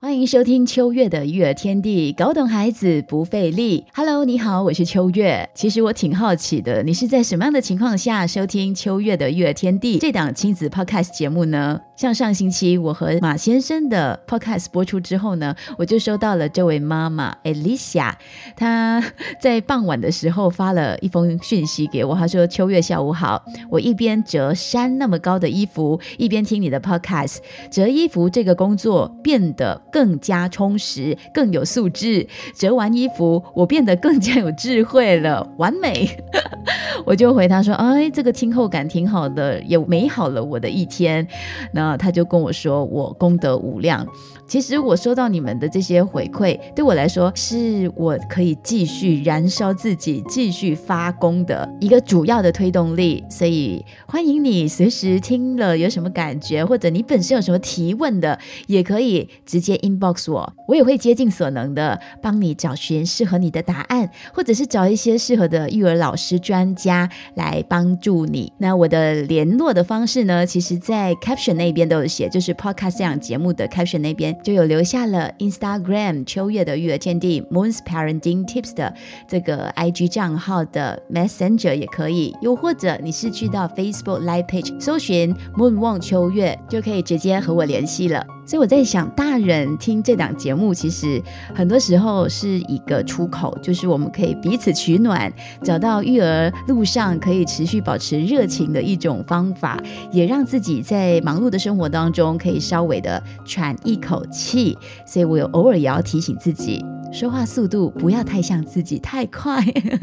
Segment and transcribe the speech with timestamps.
[0.00, 3.84] 欢迎收听秋月的育儿天地，搞懂孩子不费力。
[3.92, 5.50] Hello，你好，我是秋月。
[5.56, 11.80] 其实我挺好奇的，你是在什么样的情况下收听秋月的育儿天地这档亲子 Podcast 节目呢？
[11.96, 18.12] 像上星期我和马先生的 Podcast 播出之后呢，我就收到了这位妈妈 Alicia，
[18.54, 19.02] 她
[19.40, 32.26] 在傍晚的时候发了一封讯息给我，她说：“秋月下午好，我一边折山那么高的衣服，一边听你的 Podcast，折衣服这个工作变得。”更加充实，更有素质。
[32.54, 36.08] 折完衣服，我变得更加有智慧了，完美。
[37.06, 41.26] 我就回他说：“哎，这个听后感挺好的，也美好了我的一天。”
[41.72, 44.06] 那他就跟我说：“我功德无量。”
[44.46, 53.22] 其实我收到你们的这些回馈，对我来说是我可以继续燃烧自己、继续发功的一个主要的推动力。
[53.30, 68.52] 所以欢迎你随时听了有什么感觉，或者你本身有什么提问的，也可以直接 inbox 我，我也会竭尽所能的帮你找寻适合你的答案，或者是找一些适合的育儿老师、专家来帮助你。
[68.58, 74.36] 那我的联络的方式呢，其实在 caption 那边都有写，就是 podcast 这样节目的 caption 那边。
[74.42, 78.94] 就有留下了 Instagram 秋月的育儿天地 Moon's Parenting Tips 的
[79.26, 88.37] 这个 IG 账号的 Messenger 也可以，又或者你是去到 Facebook Live Page 搜寻 Moon 望秋月，就可以直接和我联系了。
[88.48, 91.22] 所以我在想，大人听这档节目，其实
[91.54, 95.30] 很多时候是一个出口，就是我们可以彼此取暖，
[95.62, 99.78] 找到育儿路上可以持续保持热情的一种方法，
[100.10, 104.78] 也让自己在忙碌的生活当中可以稍微的喘一口气。
[105.04, 106.82] 所以我有偶尔也要提醒自己。
[107.10, 109.60] 说话速度不要太像自己太快，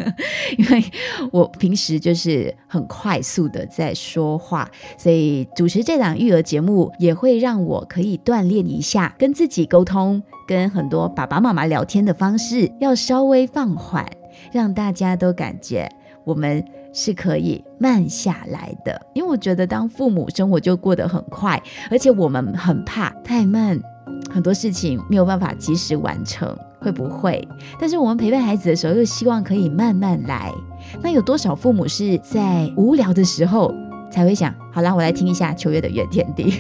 [0.58, 0.84] 因为
[1.32, 14.06] 我平时就是很快速的在说话，所以主持这档育儿节目也会让我可以锻炼一下跟自己沟通、跟很多爸爸妈妈聊天的方式，要稍微放缓，
[14.52, 15.88] 让大家都感觉
[16.26, 19.00] 我们是可以慢下来的。
[19.14, 23.80] 因为我觉得当父母生活就过得很快，而且我们很怕太慢，
[24.30, 26.58] 很多事情没有办法及时完成。
[26.86, 27.46] 会不会？
[27.80, 30.52] 但是我们陪伴孩子的时候，又希望可以慢慢来。
[31.02, 33.74] 那有多少父母是在无聊的时候
[34.12, 34.54] 才会想？
[34.72, 36.52] 好啦，我来听一下秋月的《月天地》。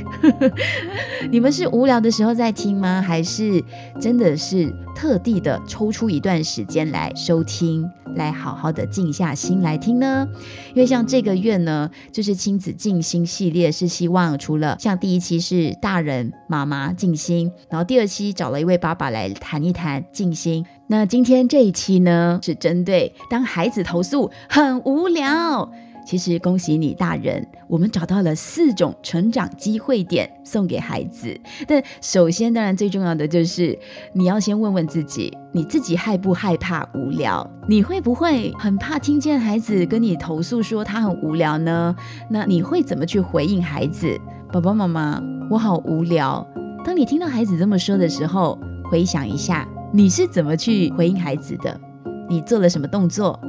[1.29, 3.01] 你们是无聊的时候在听吗？
[3.01, 3.61] 还是
[3.99, 10.25] 真的是特地的抽出一段时间来收听，来好好的静下心来听呢？
[10.69, 20.65] 因为像这个月呢，就是亲子静心系列，是希望除了像第一期是大人妈妈静心，然后第二期找了一位爸爸来谈一谈静心。
[20.87, 25.69] 那今天这一期呢，是针对当孩子投诉很无聊。
[26.05, 31.35] 其实恭喜你，大人，我们找到了四种成长机会点送给孩子。
[31.67, 33.77] 但首先，当然最重要的就是
[34.13, 37.49] 你要先问问自己，你自己害不害怕无聊？
[37.67, 41.95] 你会不会很怕听见孩子跟你投诉说他很无聊呢？
[42.29, 44.15] 那你会怎么去回应孩子？
[44.53, 46.47] 爸爸妈妈，我好无聊。
[46.85, 48.59] 当你听到孩子这么说的时候，
[48.91, 51.81] 回想一下，你是怎么去回应孩子的？
[52.29, 53.39] 你做了什么动作？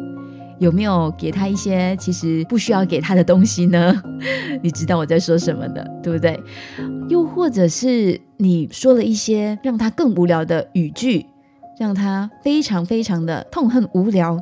[0.59, 4.03] 有没有给他一些其实不需要给他的东西呢？
[4.63, 6.39] 你知道我在说什么的，对不对？
[7.09, 11.27] 又或者是你说了一些让他更无聊的语句，
[11.79, 14.39] 让他非常非常的痛恨无聊，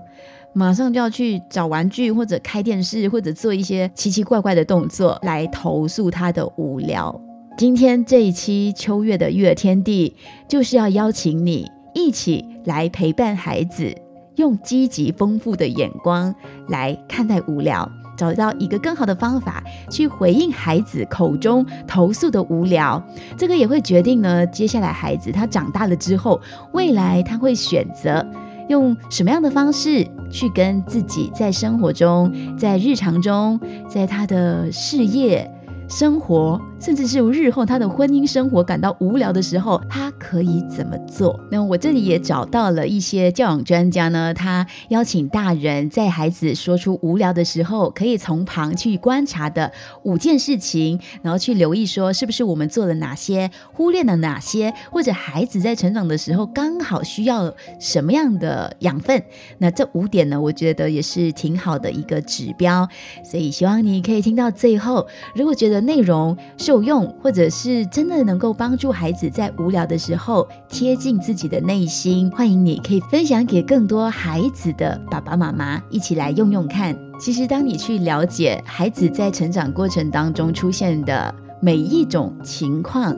[0.54, 7.20] 马上就要去找玩具或者开电视或者做一些奇奇怪怪的动作来投诉他的无聊。
[7.56, 10.16] 今天这一期秋月的育儿天地
[10.48, 13.94] 就是要邀请你一起来陪伴孩子。
[14.37, 16.34] 用积极丰富的眼光
[16.69, 23.03] 来看待无聊，找到一个更好的方法去回应孩子口中投诉的无聊，
[23.37, 26.41] 这个也会决定呢，接下来孩子他长大了之后，
[26.72, 28.27] 未来他会选择
[28.69, 35.51] 用什么样的方式去跟自己在生活中、在日常中、在他的事业。
[35.87, 41.41] 生活，甚至是日后他的婚姻生活感到无聊的时候，他可以怎么做？
[41.51, 49.72] 那我这里也找到了一些教养专家呢，他邀请大人在孩子说出无聊的时候，可以从旁去观察的
[50.03, 59.22] 五件事情，然后去留意说是不是我们做了哪些，忽略了哪些，或者孩子在成长的时候刚好需要什么样的养分？
[59.57, 62.87] 那这五点呢，我觉得也是挺好的一个指标，
[63.25, 65.83] 所以希望你可以听到最后，如果觉得。
[65.84, 66.34] 内容
[66.74, 76.97] 受用，或者是真的能够帮助孩子在无聊的时候贴近自己的内心，欢迎你可以分享给更多孩子的爸爸妈妈一起来用用看。
[77.21, 83.16] 其实，当你去了解孩子在成长过程当中出现的每一种情况，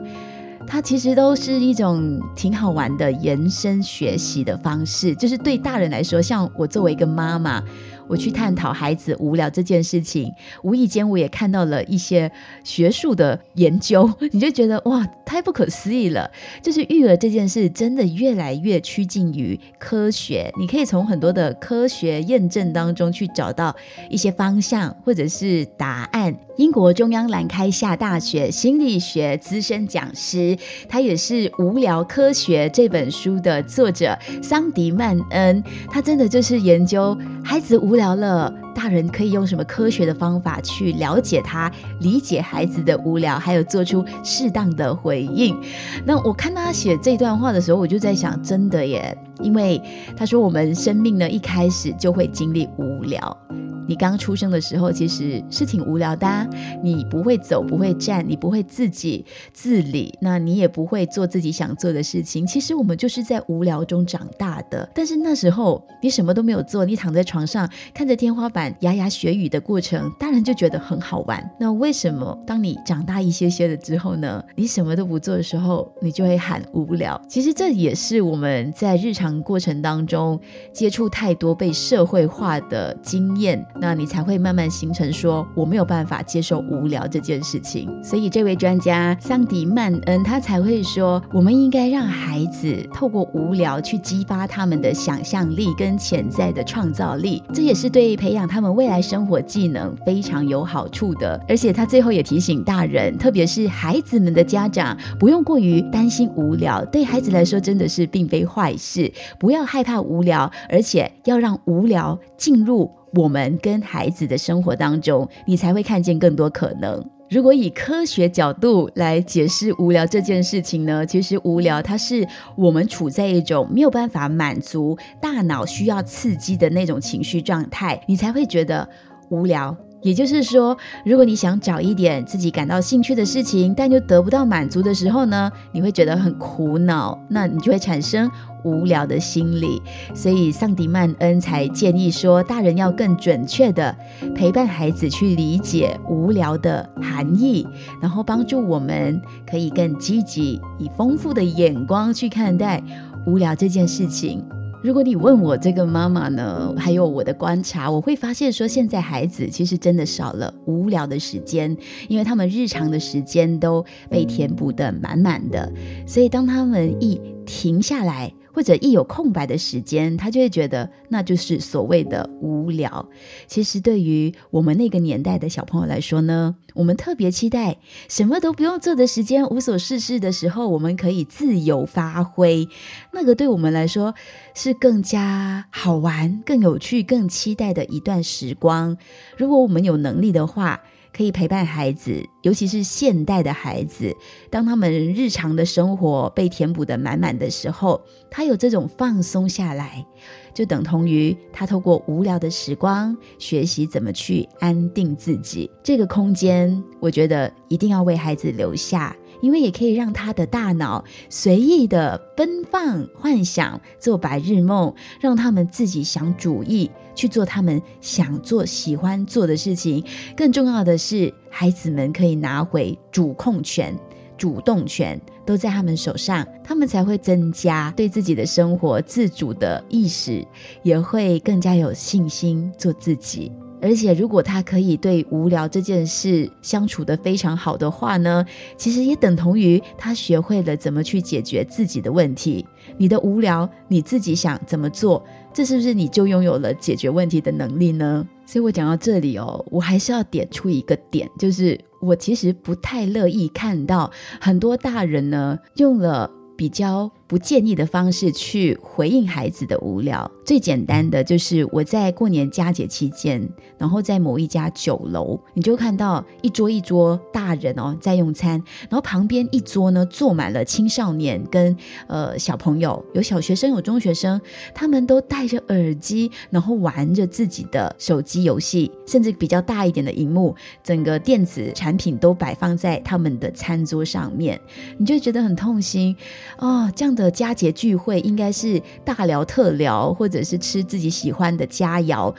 [0.67, 5.15] 它其实都是一种挺好玩的延伸学习的方式。
[5.15, 7.63] 就是对大人来说，像我作为一个妈妈。
[8.07, 10.31] 我去探讨孩子无聊这件事情，
[10.63, 12.31] 无意间我也看到了一些
[12.63, 16.29] 学术的研究， 你就觉得哇，太不可思议了！
[16.61, 23.75] 就是育儿这件事真的越来越趋近于科学，你可以从很多的科学验证当中去找到
[24.09, 26.35] 一些方向或者是答案。
[26.57, 30.57] 英国中央兰开夏大学心理学资深讲师，
[30.89, 45.59] 他也是《无聊科学》这本书的作者桑迪曼恩，他真的就是研究孩子无聊了，大人可以用什么科学的方法去了解他、理解孩子的无聊，还有做出适当的回应。
[46.05, 49.81] 那我看他写这段话的时候，我就在想，真的耶，因为
[50.15, 53.37] 他说我们生命呢一开始就会经历无聊。
[53.87, 56.47] 你刚出生的时候其实是挺无聊的，
[56.83, 62.45] 你不会走，不会站，你不会自己自理，那你也不会做自己想做的事情。
[62.45, 64.87] 其实我们就是在无聊中长大的。
[64.93, 71.49] 但是那时候你什么都没有做，你躺在床上看着天花板牙牙学语的过程，大人就觉得很好玩。
[71.59, 74.43] 那为什么当你长大一些些了之后呢？
[74.55, 77.19] 你什么都不做的时候，你就会喊无聊。
[77.27, 80.39] 其实这也是我们在日常过程当中
[80.73, 83.65] 接触太多被社会化的经验。
[83.79, 101.39] 那你才会慢慢形成说我没有办法接受无聊这件事情，所以这位专家桑迪曼恩他才会说，我们应该让孩子透过无聊去激发他们的想象力跟潜在的创造力，这也是对培养他们未来生活技能非常有好处的。
[101.47, 112.91] 而且他最后也提醒大人，特别是孩子们的家长，不用过于担心无聊，对孩子来说真的是并非坏事，不要害怕无聊，而且要让无聊进入。
[113.17, 117.03] 我们跟孩子的生活当中，你才会看见更多可能。
[117.31, 121.05] 如果以科学角度来解释无聊这件事情呢？
[121.05, 122.25] 其实无聊它是
[122.55, 128.87] 我们处在一种没有办法满足大脑需要刺激的那种情绪状态，你才会觉得
[129.29, 129.75] 无聊。
[130.07, 138.31] 也就是说，如果你想找一点自己感到兴趣的事情，但又得不到满足的时候呢，你会觉得很苦恼，那你就会产生
[138.63, 139.81] 无聊的心理。
[140.15, 143.93] 所以，桑迪曼恩才建议说，大人要更准确的
[144.33, 147.67] 陪伴孩子去理解无聊的含义，
[148.01, 152.81] 然后帮助我们可以更积极，以丰富的眼光去看待
[153.25, 154.41] 无聊这件事情。
[154.87, 161.75] 如果你问我这个妈妈呢，还有我的观察，我会发现说，现在孩子其实真的少了无聊的时间，
[162.07, 165.69] 因为他们日常的时间都被填补的满满的，
[166.05, 168.33] 所以当他们一停下来。
[168.57, 173.07] 或者一有空白的时间，他就会觉得那就是所谓的无聊。
[173.45, 177.77] 其实对于我们那个年代的小朋友来说呢，我们特别期待
[178.09, 182.67] 什么都不用做的时间，无所事事的时候，我们可以自由发挥。
[183.13, 184.15] 那个对我们来说
[184.55, 188.97] 是更加好玩、更有趣、更期待的一段时光。
[189.37, 190.81] 如果我们有能力的话。
[191.15, 194.15] 可以陪伴孩子，尤其是现代的孩子，
[194.49, 200.05] 当他们日常的生活被填补的满满的时候，他有这种放松下来，
[200.53, 205.69] 就等同于他透过无聊的时光学习怎么去安定自己。
[205.83, 209.15] 这个空间，我觉得一定要为孩子留下。
[209.41, 220.03] 因为也可以让他的大脑随意的奔放、幻想、做白日梦，让他们自己想主意，去做他们想做、喜欢做的事情。
[220.35, 223.97] 更重要的是，孩子们可以拿回主控权、
[224.37, 230.45] 主动权，都在他们手上，他们才会增加对自己的生活自主的意识，
[230.83, 233.51] 也会更加有信心做自己。
[233.81, 242.65] 而且，如果他可以对无聊这件事相处的非常好的话呢，其实也等同于他学会了怎么去解决自己的问题。
[242.97, 248.27] 你的无聊，你自己想怎么做，这是不是你就拥有了解决问题的能力呢？
[248.45, 260.29] 所以我讲到这里哦，我还是要点出一个点，就是我其实不太乐意看到很多大人呢用了比较不建议的方式去回应孩子的无聊。
[260.45, 268.51] 最简单的就是我在过年佳节期间，然后在某一家酒楼，你就看到一桌一桌大人哦在用餐，
[268.89, 271.75] 然后旁边一桌呢坐满了青少年跟
[272.07, 274.39] 呃小朋友，有小学生有中学生，
[274.73, 284.59] 他们都戴着耳机，然后玩着自己的手机游戏，甚至比较大一点的荧幕，整个电子产品都摆放在他们的餐桌上面，
[284.97, 286.15] 你就觉得很痛心
[286.57, 286.89] 哦。
[286.95, 292.33] 这样的佳节聚会应该是大聊特聊，或者是吃自己喜欢的佳肴，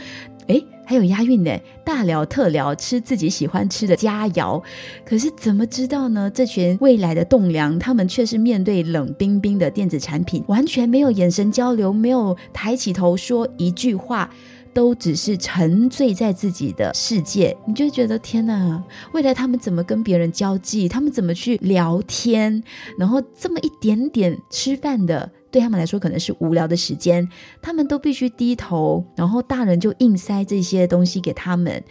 [0.47, 4.62] 诶，还有押韵呢，大聊特聊吃自己喜欢吃的佳肴。
[5.04, 6.30] 可是怎么知道呢？
[6.32, 14.30] 这群未来的栋梁，他们却是面对冷冰冰的电子产品，完全没有眼神交流，没有抬起头说一句话。
[14.73, 18.83] 都只是沉醉在自己的世界，你就觉得天哪！
[19.13, 20.89] 未来他们怎么跟别人交际？
[20.89, 22.63] 他们怎么去聊天？
[22.99, 27.29] 然后这么一点点吃饭的，对他们来说可能是无聊的时间，
[27.61, 31.83] 他们都必须低头，然后大人就硬塞这些东西给他们。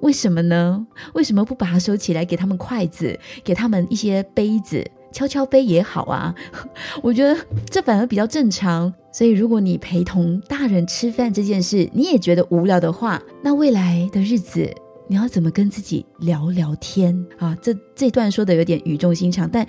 [0.00, 0.86] 为什么呢？
[1.14, 4.84] 为什么不把它收起来，给他们筷子，给他们一些杯子？
[5.16, 6.34] 悄悄背也好啊，
[7.02, 7.34] 我觉得
[7.70, 8.92] 这反而比较正常。
[9.10, 14.70] 所以，如果你陪同大人吃饭这件事，你也觉得无聊的话，那未来的日子
[15.08, 17.56] 你要怎么跟自己聊聊天啊？
[17.62, 19.66] 这这段说的有点语重心长，但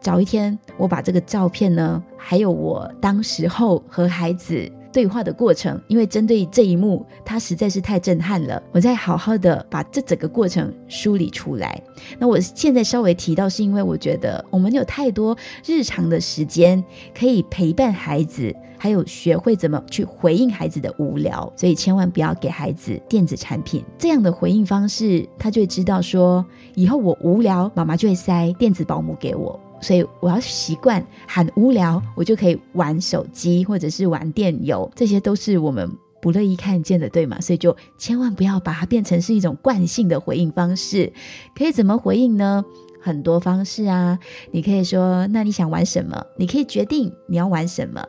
[0.00, 4.70] 早一天我把这个照片呢，还有我当时候和孩子。
[4.94, 8.62] 对话的过程，因为针对这一幕，它实在是太震撼了。
[8.70, 11.82] 我再好好的把这整个过程梳理出来。
[12.16, 15.36] 那我现在稍微提到，是因为我觉得我们有太多
[15.66, 16.82] 日常的时间
[17.12, 26.46] 可以陪伴孩子，还有学会怎么去回应孩子的无聊，所以千万不要给孩子电子产品这样的回应方式，他就会知道说，
[26.76, 29.58] 以后我无聊，妈妈就会塞电子保姆给我。
[29.84, 35.86] 所以我要习惯很无聊，我就可以玩手机或者是玩电游，这些都是我们
[36.22, 37.38] 不乐意看见的，对吗？
[37.38, 41.12] 所以就千万不要把它变成是一种惯性的回应方式。
[41.54, 42.64] 可以怎么回应呢？
[42.98, 44.18] 很多方式啊，
[44.50, 48.02] 你可以说：“那你想玩什么？”你可以决定你要玩什么，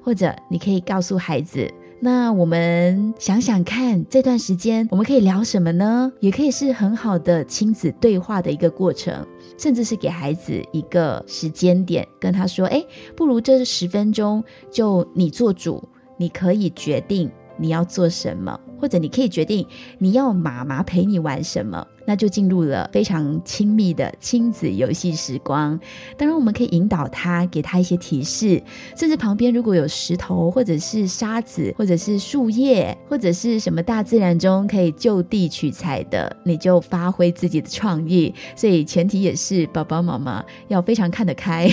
[0.00, 1.68] 或者你可以告诉孩子。
[2.00, 6.12] 那我们想想看，这段时间我们可以聊什么呢？
[6.20, 9.26] 也可以是很好的亲子对话的一个过程，
[9.58, 12.84] 甚至是给孩子一个时间点，跟他说：“哎，
[13.16, 15.82] 不如这十分钟就你做主，
[16.16, 19.66] 你可以决定你要做什么，或者你可以决定
[19.98, 25.78] 你要妈妈陪你玩什么。”那就进入了非常亲密的亲子游戏时光。
[26.16, 28.62] 当然，我们可以引导他，给他一些提示，
[28.96, 38.34] 甚至旁边如果有石头，或者是沙子，或者是树叶，或者是什么大自然中可以就地取材的，你就发挥自己的创意。
[38.56, 41.70] 所以前提也是爸爸妈妈要非常看得开，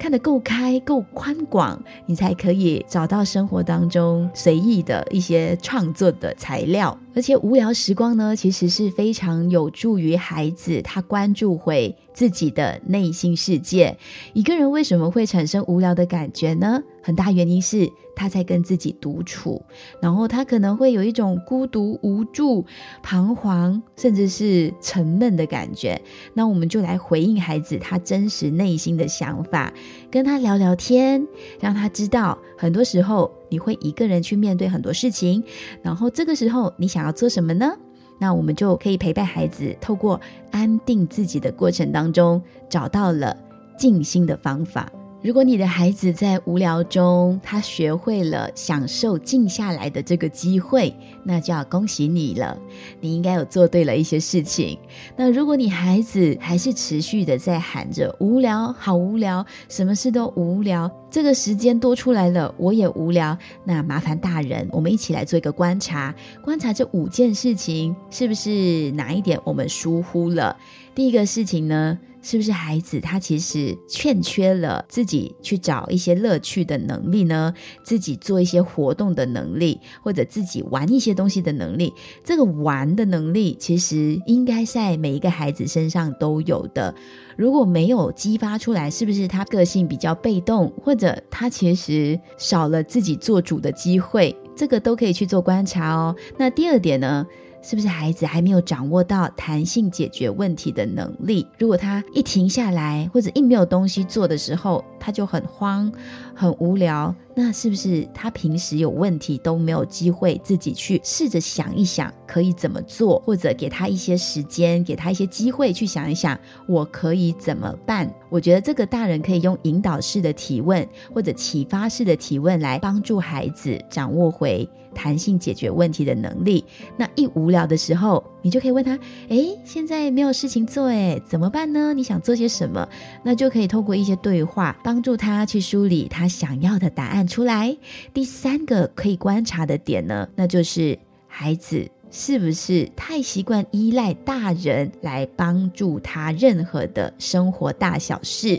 [0.00, 6.98] 看得够开、够宽广，你才可以找到生活当中随意的一些创作的材料。
[7.14, 13.98] 而且无聊时光呢，其实是非常有助于孩子他关注回自己的内心世界。
[14.32, 16.82] 一个人为什么会产生无聊的感觉呢？
[17.02, 19.62] 很大原因是他在跟自己独处，
[20.02, 22.66] 然后他可能会有一种孤独、无助、
[23.00, 26.00] 彷徨，甚至是沉闷的感觉。
[26.34, 29.72] 那我们就来回应孩子他真实内心的想法，
[30.10, 31.24] 跟他聊聊天，
[31.60, 35.40] 让他知道，很多时候你会一个人去面对很多事情，
[35.80, 37.72] 然后这个时候你想要做什么呢？
[38.18, 40.20] 那我们就可以陪伴孩子，透过
[40.50, 43.36] 安定自己的过程当中，找到了
[43.78, 44.90] 静心的方法。
[45.20, 50.94] 如果你的孩子在无聊中，他学会了享受静下来的这个机会，
[51.24, 52.56] 那就要恭喜你了。
[53.00, 54.78] 你应该有做对了一些事情。
[55.16, 63.36] 那如果你孩子还是持续的在喊着无聊，好无聊，什么事都无聊，这个时间多出来了，我也无聊。
[63.64, 70.56] 那麻烦大人，我们一起来做一个观察，观察这五件事情是不是哪一点我们疏忽了？
[70.94, 71.98] 第一个事情呢？
[72.20, 77.54] 是不是孩子他其实欠缺了自己去找一些乐趣的能力呢？
[77.84, 81.94] 自己做一些活动的能力，或者自己玩一些东西的能力？
[82.24, 86.92] 这个玩的能力其实应该在每一个孩子身上都有的。
[87.36, 94.36] 如果没有激发出来，是不是他个性比较被动，或者他其实少了自己做主的机会？
[94.56, 96.14] 这个都可以去做观察哦。
[96.36, 97.24] 那第二点呢？
[97.60, 101.46] 是不是孩子还没有掌握到弹性解决问题的能力？
[101.58, 105.92] 如果他一停下来，或者一没有东西做的时候，他就很慌、
[106.34, 118.12] 很无聊，那是不是他平时有问题都没有机会自己去试着想一想可以怎么做，或者给他一些时间，给他一些机会去想一想我可以怎么办？
[118.28, 126.64] 我觉得这个大人可以用引导式的提问或者启发式的提问来帮助孩子掌握回弹性解决问题的能力。
[126.96, 131.92] 那一无聊的时候，你就可以问他：“诶，现在没有事情做，诶，怎么办呢？
[131.92, 132.88] 你想做些什么？”
[133.22, 137.76] 那就可以透过一些对话，帮助他去梳理他想要的答案出来。
[138.14, 141.86] 第三个可以观察的点呢，那就是孩子。
[142.10, 148.58] 是不是太习惯依赖大人来帮助他任何的生活大小事？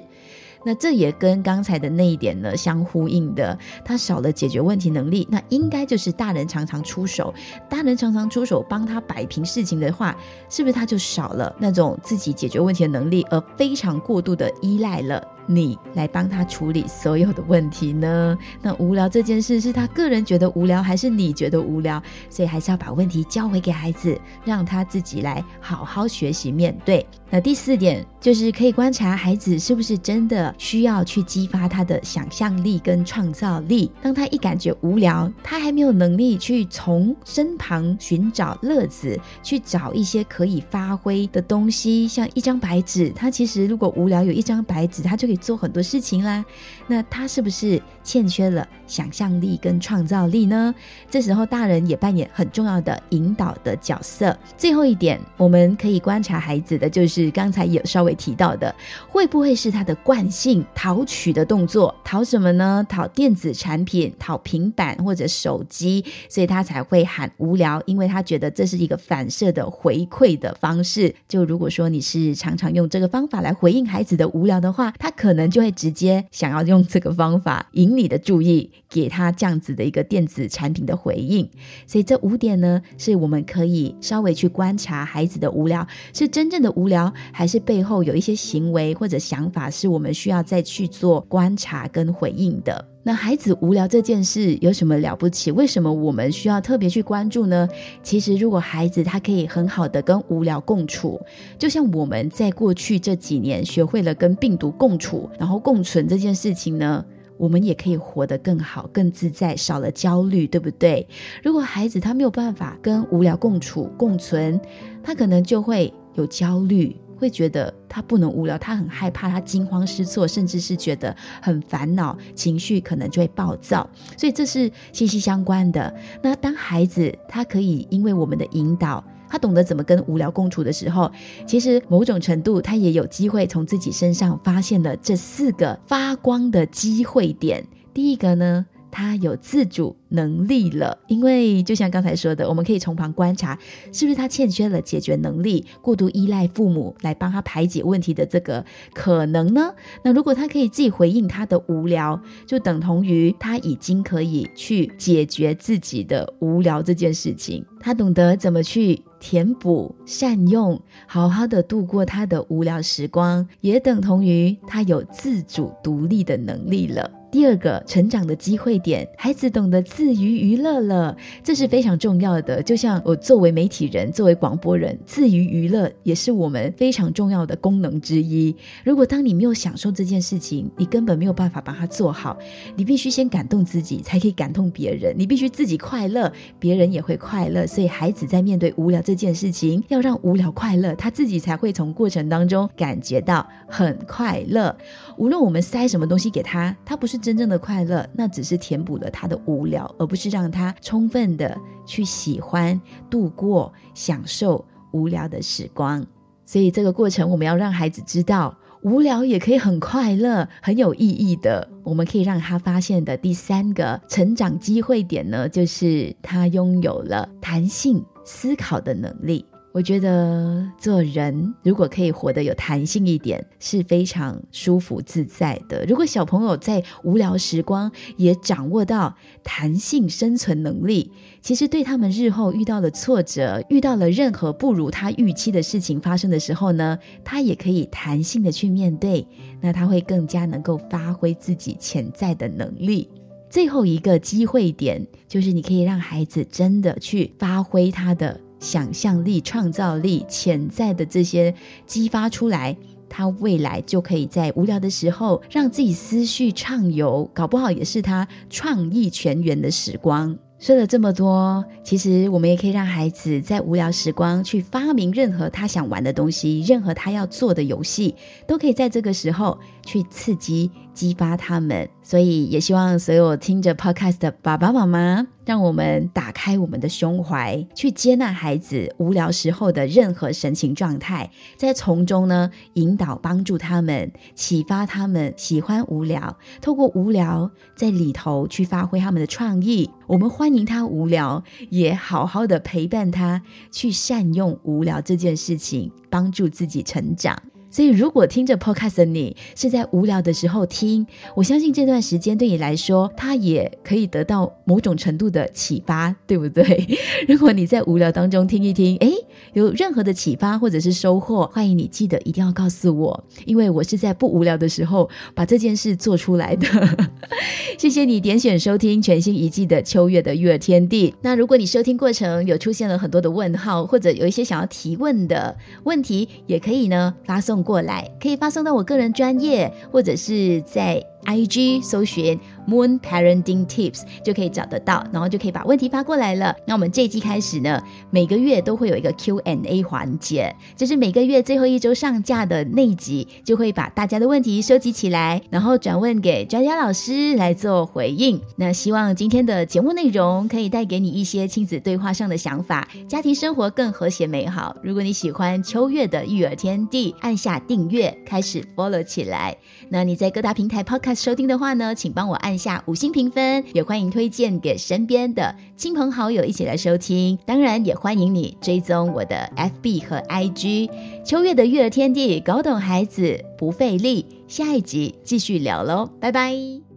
[0.69, 3.57] 那这也跟刚才的那一点呢相呼应的。
[3.83, 7.33] 他少了解决问题能力，那应该就是大人常常出手，
[7.67, 10.15] 大人常常出手帮他摆平事情的话，
[10.47, 15.27] 是不是他就少了那种自己解决问题的能力，而非常过度的依赖了？
[15.51, 18.37] 你来帮他处理所有的问题呢？
[18.61, 22.01] 那无聊这件事是他个人觉得无聊，还是你觉得无聊？
[22.29, 24.15] 所以还是要把问题交回给孩子，
[24.45, 27.03] 让他自己来好好学习面对。
[27.31, 33.91] 那第四点就是可以观察孩子是不是真的需要去激发他的想象力跟创造力。
[34.03, 43.09] 当他一感觉无聊，他还没有能力去从身旁寻找乐子，去找一些可以发挥的东西，像一张白纸。
[43.09, 45.38] 他其实如果无聊，有一张白纸，他就可以。
[45.39, 46.43] 做很多事情啦，
[46.87, 50.73] 那他是不是欠缺了想象力跟创造力呢？
[51.09, 54.37] 这时候大人也扮演很重要的引导的角色。
[54.57, 58.73] 最后一点，我们可以观察孩子的就是刚才有稍微提到的，
[59.07, 61.93] 会不会是他的惯性讨取的动作？
[62.03, 62.85] 讨什么呢？
[62.89, 71.13] 讨电子产品，讨平板或者手机，所以他才会喊无聊，因为他觉得这是一个反射的回馈的方式。
[71.27, 81.47] 就如果说你是常常用这个方法来回应孩子的无聊的话，他可可能就会直接想要用这个方法引你的注意，给他这样子的一个电子产品的回应。
[81.85, 92.87] 所以这五点呢，是我们可以稍微去观察孩子的无聊，是真正的无聊，还是背后有一些行为或者想法，是我们需要再去做观察跟回应的。
[93.01, 95.51] 那孩子无聊这件事有什么了不起？
[95.51, 97.67] 为什么我们需要特别去关注呢？
[98.03, 101.19] 其实，如果孩子他可以很好的跟无聊共处，
[101.57, 107.03] 就像我们在过去这几年学会了跟病毒共处，然后共存这件事情呢，
[107.39, 111.07] 我们也可以活得更好、更自在，少了焦虑，对不对？
[111.41, 114.61] 如果孩子他没有办法跟无聊共处、共存，
[115.01, 116.95] 他可能就会有焦虑。
[117.19, 123.85] 会觉得他不能无聊，他很害怕，他惊慌失措，甚至是觉得很烦恼，情绪可能就会暴躁，
[124.17, 125.93] 所以这是息息相关的。
[126.23, 131.11] 那当孩子他可以因为我们的引导，他懂得怎么跟无聊共处的时候，
[131.45, 137.65] 其实某种程度他也有机会从自己身上发现了这四个发光的机会点。
[137.93, 138.65] 第一个呢？
[138.91, 143.55] 他有自主能力了，因为就像刚才说的，我们可以从旁观察，
[143.93, 148.65] 是不是他欠缺了解决能力，过度依赖父母来帮他排解问题的这个
[148.95, 149.71] 可能呢？
[150.03, 167.11] 那如果他可以自己回应他的无聊，就等同于他已经可以去解决自己的无聊这件事情，他懂得怎么去填补、善用，好好的度过他的无聊时光，也等同于他有自主独立的能力了。
[167.31, 172.61] 第二个成长的机会点，孩子懂得自娱娱乐了，这是非常重要的。
[172.63, 178.55] 就像我作为媒体人，作为广播人，自娱娱乐也是我们非常重要的功能之一。
[178.83, 182.35] 如果当你没有享受这件事情，你根本没有办法把它做好。
[182.75, 185.13] 你必须先感动自己，才可以感动别人。
[185.15, 187.67] 你必须自己快乐，别人也会快乐。
[187.67, 194.75] 所以，孩子在面对无聊这件事情，要让无聊快乐，他自己才会从过程当中感觉到很快乐。
[195.15, 197.18] 无论我们塞什么东西给他，他不是。
[197.21, 202.79] 真正的快乐，那只是填补了他的无聊，而不是让他充分的去喜欢、
[203.09, 206.05] 度过、享受无聊的时光。
[206.45, 211.67] 所以这个过程，我们要让孩子知道，无聊也可以很快乐、很有意义的。
[211.83, 219.45] 我们可以让他发现的第三个成长机会点呢，就是他拥有了弹性思考的能力。
[219.71, 225.85] 我觉得做人如果可以活得有弹性一点，是非常舒服自在的。
[225.85, 239.25] 如果小朋友在无聊时光也掌握到弹性生存能力，其实对他们日后遇到了挫折，遇到了任何不如他预期的事情发生的时候呢，他也可以弹性的去面对，
[239.61, 243.07] 那他会更加能够发挥自己潜在的能力。
[243.51, 248.41] 最后一个机会点就是，你可以让孩子真的去发挥他的。
[248.59, 251.53] 想象力、创造力、潜在的这些
[251.85, 252.75] 激发出来，
[253.07, 260.37] 他未来就可以在无聊的时候让自己思绪畅游，搞不好也是他创意全员的时光。
[260.59, 268.13] 说了这么多，其实我们也可以让孩子在无聊时光去发明任何他想玩的东西，任何他要做的游戏，
[268.45, 270.69] 都可以在这个时候去刺激、
[270.99, 271.87] 激发他们。
[272.03, 289.89] 所以，也希望所有听着 Podcast 的爸爸妈妈，让我们打开我们的胸怀，去接纳孩子无聊时候的任何神情状态，在从中呢引导、帮助他们，启发他们喜欢无聊，透过无聊在里头去发挥他们的创意。
[290.07, 297.37] 我们欢迎他无聊，也好好的陪伴他，去善用无聊这件事情，帮助自己成长。
[297.71, 301.05] 所以，如果听着 podcast 的你是在无聊的时候听，
[301.35, 306.87] 我相信这段时间对你来说，它也可以得到某种程度的启发，对不对？
[307.27, 309.13] 如果你在无聊当中听一听，诶，
[309.53, 316.67] 有任何的启发或者是收获，欢迎你记得一定要告诉我，因为我是在不无聊的时候把这件事做出来的。
[317.77, 321.13] 谢谢你点选收听全新一季的秋月的育儿天地。
[321.21, 327.58] 那如果你收听过程有出现了很多的问号，或者有一些想要提问的问题，也可以呢发送。
[327.63, 332.39] 过来可以发送到我个人专业，或者是在 IG 搜寻。
[332.69, 336.55] Moon Parenting Tips 就可以找得到，然后就可以把问题发过来了。
[336.67, 348.39] 那我们这一季开始呢，每个月都会有一个 Q&A 环节，就是每个月最后一周上架的那集，就会把大家的问题收集起来，然后转问给专家老师来做回应。
[348.57, 354.77] 那希望今天的节目内容可以带给你一些亲子对话上的想法，家庭生活更和谐美好。
[354.83, 359.57] 如果你喜欢秋月的育儿天地，按下订阅，开始 follow 起来。
[359.89, 362.59] 那你在各大平台 pocket 收听的话呢，请帮我按。
[362.59, 367.39] 下五星评分，也欢迎推荐给身边的亲朋好友一起来收听。
[367.45, 370.89] 当然，也欢迎你追踪我的 FB 和 IG。
[371.23, 374.25] 秋月的育儿天地，搞懂孩子不费力。
[374.49, 376.88] 下一集继续聊喽，拜拜。